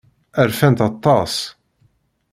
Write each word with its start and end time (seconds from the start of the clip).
Rfant 0.47 0.79
aṭas. 0.89 1.35